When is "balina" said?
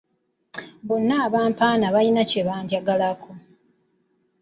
1.95-2.21